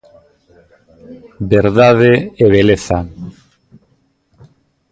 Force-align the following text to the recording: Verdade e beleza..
Verdade 1.53 2.11
e 2.43 2.45
beleza.. 2.57 2.97